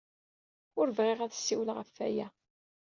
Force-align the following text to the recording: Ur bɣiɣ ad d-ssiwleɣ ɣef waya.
Ur 0.79 0.87
bɣiɣ 0.97 1.19
ad 1.21 1.29
d-ssiwleɣ 1.31 1.75
ɣef 1.79 1.91
waya. 1.97 2.27